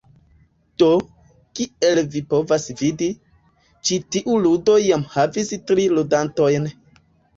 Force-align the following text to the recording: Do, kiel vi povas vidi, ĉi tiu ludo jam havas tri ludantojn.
Do, 0.83 0.87
kiel 1.59 2.01
vi 2.15 2.21
povas 2.31 2.65
vidi, 2.81 3.09
ĉi 3.91 3.99
tiu 4.17 4.39
ludo 4.47 4.79
jam 4.87 5.05
havas 5.17 5.53
tri 5.73 5.87
ludantojn. 5.99 6.67